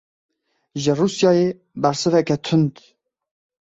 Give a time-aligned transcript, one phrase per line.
[0.81, 1.47] Ji Rûsyayê
[1.81, 2.75] bersiveke tund.